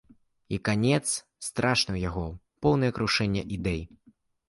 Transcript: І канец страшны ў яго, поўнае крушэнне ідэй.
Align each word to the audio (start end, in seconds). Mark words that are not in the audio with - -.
І 0.55 0.57
канец 0.69 1.01
страшны 1.47 1.91
ў 1.95 1.99
яго, 2.09 2.25
поўнае 2.67 2.91
крушэнне 2.99 3.49
ідэй. 3.61 3.81